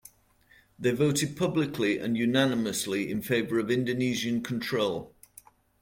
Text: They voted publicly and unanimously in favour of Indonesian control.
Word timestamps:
They 0.79 0.89
voted 0.93 1.37
publicly 1.37 1.99
and 1.99 2.17
unanimously 2.17 3.11
in 3.11 3.21
favour 3.21 3.59
of 3.59 3.69
Indonesian 3.69 4.41
control. 4.41 5.13